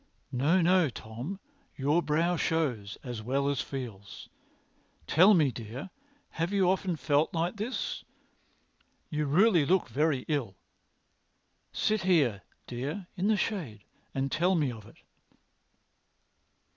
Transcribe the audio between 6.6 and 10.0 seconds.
often felt like this? You really look